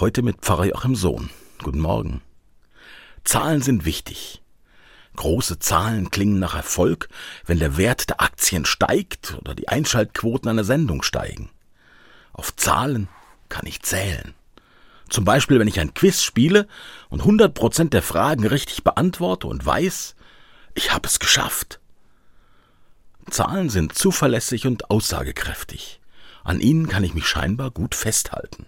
Heute 0.00 0.22
mit 0.22 0.42
Pfarrer 0.42 0.66
Joachim 0.66 0.94
Sohn. 0.94 1.28
Guten 1.60 1.80
Morgen. 1.80 2.22
Zahlen 3.24 3.62
sind 3.62 3.84
wichtig. 3.84 4.40
Große 5.16 5.58
Zahlen 5.58 6.12
klingen 6.12 6.38
nach 6.38 6.54
Erfolg, 6.54 7.08
wenn 7.46 7.58
der 7.58 7.76
Wert 7.76 8.08
der 8.08 8.20
Aktien 8.20 8.64
steigt 8.64 9.36
oder 9.40 9.56
die 9.56 9.66
Einschaltquoten 9.66 10.48
einer 10.48 10.62
Sendung 10.62 11.02
steigen. 11.02 11.50
Auf 12.32 12.54
Zahlen 12.54 13.08
kann 13.48 13.66
ich 13.66 13.82
zählen. 13.82 14.34
Zum 15.08 15.24
Beispiel, 15.24 15.58
wenn 15.58 15.66
ich 15.66 15.80
ein 15.80 15.94
Quiz 15.94 16.22
spiele 16.22 16.68
und 17.08 17.22
100 17.22 17.52
Prozent 17.52 17.92
der 17.92 18.02
Fragen 18.02 18.46
richtig 18.46 18.84
beantworte 18.84 19.48
und 19.48 19.66
weiß, 19.66 20.14
ich 20.74 20.92
habe 20.92 21.08
es 21.08 21.18
geschafft. 21.18 21.80
Zahlen 23.28 23.68
sind 23.68 23.98
zuverlässig 23.98 24.64
und 24.64 24.92
aussagekräftig. 24.92 25.98
An 26.44 26.60
ihnen 26.60 26.86
kann 26.86 27.02
ich 27.02 27.14
mich 27.14 27.26
scheinbar 27.26 27.72
gut 27.72 27.96
festhalten. 27.96 28.66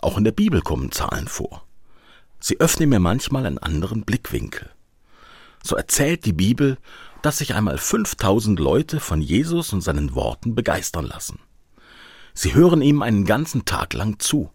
Auch 0.00 0.16
in 0.16 0.24
der 0.24 0.32
Bibel 0.32 0.62
kommen 0.62 0.92
Zahlen 0.92 1.28
vor. 1.28 1.66
Sie 2.38 2.58
öffnen 2.58 2.88
mir 2.88 3.00
manchmal 3.00 3.44
einen 3.44 3.58
anderen 3.58 4.02
Blickwinkel. 4.02 4.70
So 5.62 5.76
erzählt 5.76 6.24
die 6.24 6.32
Bibel, 6.32 6.78
dass 7.20 7.38
sich 7.38 7.54
einmal 7.54 7.76
5000 7.76 8.58
Leute 8.58 8.98
von 8.98 9.20
Jesus 9.20 9.74
und 9.74 9.82
seinen 9.82 10.14
Worten 10.14 10.54
begeistern 10.54 11.04
lassen. 11.04 11.38
Sie 12.32 12.54
hören 12.54 12.80
ihm 12.80 13.02
einen 13.02 13.26
ganzen 13.26 13.66
Tag 13.66 13.92
lang 13.92 14.18
zu. 14.18 14.50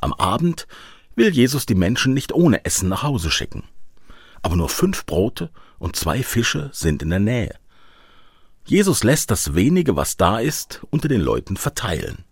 Am 0.00 0.12
Abend 0.14 0.66
will 1.14 1.30
Jesus 1.32 1.64
die 1.64 1.76
Menschen 1.76 2.12
nicht 2.12 2.32
ohne 2.32 2.64
Essen 2.64 2.88
nach 2.88 3.04
Hause 3.04 3.30
schicken. 3.30 3.64
Aber 4.42 4.56
nur 4.56 4.68
fünf 4.68 5.06
Brote 5.06 5.50
und 5.78 5.94
zwei 5.94 6.24
Fische 6.24 6.70
sind 6.72 7.02
in 7.02 7.10
der 7.10 7.20
Nähe. 7.20 7.54
Jesus 8.64 9.04
lässt 9.04 9.30
das 9.30 9.54
wenige, 9.54 9.94
was 9.94 10.16
da 10.16 10.40
ist, 10.40 10.80
unter 10.90 11.06
den 11.06 11.20
Leuten 11.20 11.56
verteilen. 11.56 12.24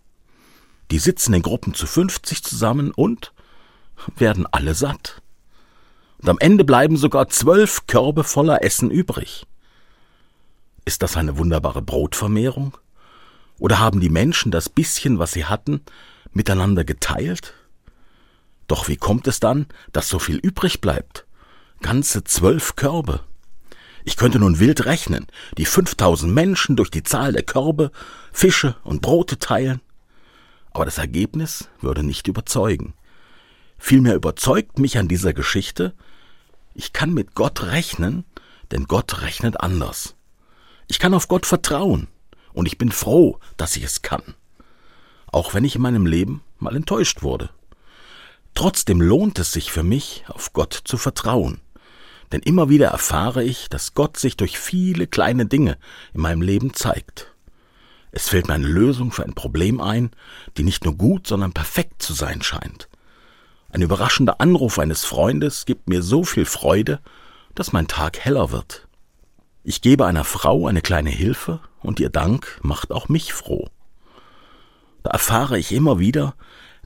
Die 0.91 0.99
sitzen 0.99 1.33
in 1.33 1.41
Gruppen 1.41 1.73
zu 1.73 1.85
50 1.85 2.43
zusammen 2.43 2.91
und 2.91 3.33
werden 4.15 4.45
alle 4.51 4.73
satt. 4.73 5.21
Und 6.19 6.29
am 6.29 6.39
Ende 6.39 6.63
bleiben 6.63 6.97
sogar 6.97 7.27
zwölf 7.27 7.87
Körbe 7.87 8.23
voller 8.23 8.63
Essen 8.63 8.89
übrig. 8.89 9.45
Ist 10.85 11.03
das 11.03 11.17
eine 11.17 11.37
wunderbare 11.37 11.81
Brotvermehrung? 11.81 12.77
Oder 13.59 13.79
haben 13.79 13.99
die 13.99 14.09
Menschen 14.09 14.51
das 14.51 14.69
bisschen, 14.69 15.19
was 15.19 15.33
sie 15.33 15.45
hatten, 15.45 15.81
miteinander 16.31 16.85
geteilt? 16.85 17.53
Doch 18.67 18.87
wie 18.87 18.97
kommt 18.97 19.27
es 19.27 19.39
dann, 19.39 19.67
dass 19.91 20.09
so 20.09 20.19
viel 20.19 20.37
übrig 20.37 20.79
bleibt? 20.79 21.25
Ganze 21.81 22.23
zwölf 22.23 22.75
Körbe. 22.75 23.21
Ich 24.05 24.15
könnte 24.15 24.39
nun 24.39 24.59
wild 24.59 24.85
rechnen, 24.85 25.27
die 25.57 25.65
5000 25.65 26.33
Menschen 26.33 26.75
durch 26.77 26.89
die 26.89 27.03
Zahl 27.03 27.33
der 27.33 27.43
Körbe, 27.43 27.91
Fische 28.31 28.75
und 28.83 29.01
Brote 29.01 29.37
teilen 29.37 29.81
aber 30.77 30.85
das 30.85 30.99
Ergebnis 30.99 31.69
würde 31.81 32.03
nicht 32.03 32.27
überzeugen. 32.27 32.93
Vielmehr 33.79 34.13
überzeugt 34.13 34.77
mich 34.77 34.99
an 34.99 35.07
dieser 35.07 35.33
Geschichte, 35.33 35.95
ich 36.75 36.93
kann 36.93 37.15
mit 37.15 37.33
Gott 37.33 37.63
rechnen, 37.63 38.25
denn 38.69 38.83
Gott 38.83 39.23
rechnet 39.23 39.59
anders. 39.59 40.15
Ich 40.87 40.99
kann 40.99 41.15
auf 41.15 41.27
Gott 41.27 41.47
vertrauen, 41.47 42.09
und 42.53 42.67
ich 42.67 42.77
bin 42.77 42.91
froh, 42.91 43.39
dass 43.57 43.75
ich 43.75 43.85
es 43.85 44.03
kann. 44.03 44.21
Auch 45.25 45.55
wenn 45.55 45.65
ich 45.65 45.75
in 45.75 45.81
meinem 45.81 46.05
Leben 46.05 46.43
mal 46.59 46.75
enttäuscht 46.75 47.23
wurde. 47.23 47.49
Trotzdem 48.53 49.01
lohnt 49.01 49.39
es 49.39 49.51
sich 49.51 49.71
für 49.71 49.81
mich, 49.81 50.25
auf 50.27 50.53
Gott 50.53 50.79
zu 50.83 50.97
vertrauen. 50.97 51.59
Denn 52.31 52.41
immer 52.41 52.69
wieder 52.69 52.89
erfahre 52.89 53.43
ich, 53.43 53.67
dass 53.67 53.95
Gott 53.95 54.17
sich 54.17 54.37
durch 54.37 54.59
viele 54.59 55.07
kleine 55.07 55.47
Dinge 55.47 55.79
in 56.13 56.21
meinem 56.21 56.43
Leben 56.43 56.75
zeigt. 56.75 57.33
Es 58.17 58.29
fällt 58.29 58.47
mir 58.47 58.55
eine 58.55 58.65
Lösung 58.65 59.11
für 59.11 59.23
ein 59.23 59.35
Problem 59.35 59.79
ein, 59.79 60.09
die 60.57 60.63
nicht 60.63 60.83
nur 60.83 60.95
gut, 60.95 61.27
sondern 61.27 61.53
perfekt 61.53 62.01
zu 62.01 62.13
sein 62.13 62.41
scheint. 62.41 62.89
Ein 63.69 63.83
überraschender 63.83 64.41
Anruf 64.41 64.79
eines 64.79 65.05
Freundes 65.05 65.65
gibt 65.67 65.87
mir 65.87 66.01
so 66.01 66.23
viel 66.23 66.45
Freude, 66.45 66.99
dass 67.53 67.73
mein 67.73 67.87
Tag 67.87 68.17
heller 68.17 68.51
wird. 68.51 68.87
Ich 69.63 69.81
gebe 69.81 70.07
einer 70.07 70.23
Frau 70.23 70.65
eine 70.65 70.81
kleine 70.81 71.11
Hilfe 71.11 71.59
und 71.83 71.99
ihr 71.99 72.09
Dank 72.09 72.59
macht 72.63 72.91
auch 72.91 73.07
mich 73.07 73.33
froh. 73.33 73.67
Da 75.03 75.11
erfahre 75.11 75.59
ich 75.59 75.71
immer 75.71 75.99
wieder, 75.99 76.33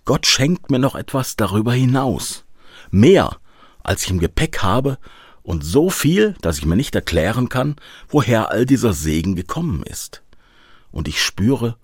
Gott 0.03 0.27
schenkt 0.27 0.69
mir 0.69 0.79
noch 0.79 0.95
etwas 0.95 1.37
darüber 1.37 1.71
hinaus. 1.71 2.43
Mehr, 2.89 3.37
als 3.83 4.03
ich 4.03 4.09
im 4.09 4.19
Gepäck 4.19 4.63
habe 4.63 4.97
und 5.43 5.63
so 5.63 5.89
viel, 5.89 6.35
dass 6.41 6.57
ich 6.57 6.65
mir 6.65 6.75
nicht 6.75 6.93
erklären 6.93 7.47
kann, 7.47 7.77
woher 8.09 8.51
all 8.51 8.65
dieser 8.65 8.91
Segen 8.91 9.37
gekommen 9.37 9.83
ist 9.83 10.23
und 10.91 11.07
ich 11.07 11.21
spüre, 11.21 11.77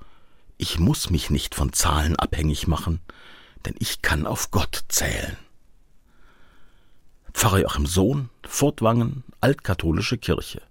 ich 0.57 0.79
muss 0.79 1.09
mich 1.09 1.29
nicht 1.29 1.55
von 1.55 1.73
Zahlen 1.73 2.15
abhängig 2.15 2.67
machen, 2.67 2.99
denn 3.65 3.75
ich 3.79 4.01
kann 4.01 4.25
auf 4.25 4.51
Gott 4.51 4.85
zählen. 4.87 5.37
Pfarrer 7.33 7.59
Joachim 7.59 7.85
Sohn, 7.85 8.29
Fortwangen, 8.47 9.23
Altkatholische 9.41 10.17
Kirche 10.17 10.61